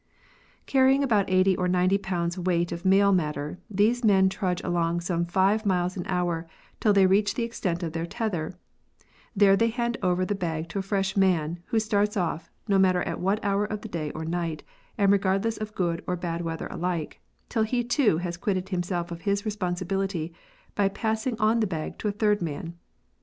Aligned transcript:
Carrying 0.65 1.03
about 1.03 1.29
eighty 1.29 1.55
or 1.55 1.67
ninety 1.67 1.99
pounds 1.99 2.35
weight 2.35 2.71
of 2.71 2.83
mail 2.83 3.11
matter, 3.11 3.59
these 3.69 4.03
men 4.03 4.29
trudge 4.29 4.59
along 4.63 4.99
some 4.99 5.27
five 5.27 5.63
miles 5.63 5.95
an 5.95 6.05
hour 6.07 6.47
till 6.79 6.91
they 6.91 7.05
reach 7.05 7.35
the 7.35 7.43
extent 7.43 7.83
of 7.83 7.93
their 7.93 8.07
tether; 8.07 8.57
there 9.35 9.55
they 9.55 9.67
hand 9.69 9.99
over 10.01 10.25
the 10.25 10.33
bag 10.33 10.67
to 10.69 10.79
a 10.79 10.81
fresh 10.81 11.15
man, 11.15 11.59
who 11.67 11.79
starts 11.79 12.17
off, 12.17 12.49
no 12.67 12.79
matter 12.79 13.03
at 13.03 13.19
what 13.19 13.45
hour 13.45 13.63
of 13.63 13.81
the 13.81 13.87
day 13.89 14.09
or 14.13 14.25
night, 14.25 14.63
and 14.97 15.11
regardless 15.11 15.57
of 15.57 15.75
good 15.75 16.03
or 16.07 16.15
bad 16.15 16.41
weather 16.41 16.65
alike, 16.71 17.21
till 17.47 17.61
he 17.61 17.83
too 17.83 18.17
has 18.17 18.37
quitted 18.37 18.69
himself 18.69 19.11
of 19.11 19.21
his 19.21 19.45
responsibility 19.45 20.33
by 20.73 20.89
pass 20.89 21.27
ing 21.27 21.39
on 21.39 21.59
the 21.59 21.67
bag 21.67 21.99
to 21.99 22.07
a 22.07 22.11
third 22.11 22.41
man. 22.41 22.73